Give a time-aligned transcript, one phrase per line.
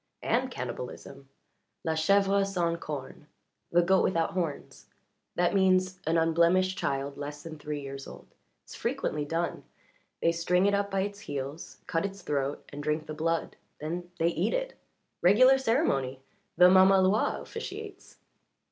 [0.23, 1.29] "And cannibalism.
[1.83, 3.27] La chèvre sans cornes
[3.71, 4.87] the goat without horns
[5.35, 8.25] that means an unblemished child less than three years old.
[8.63, 9.63] It's frequently done.
[10.19, 13.57] They string it up by its heels, cut its throat, and drink the blood.
[13.79, 14.73] Then they eat it.
[15.21, 16.23] Regular ceremony
[16.57, 18.17] the mamaloi officiates."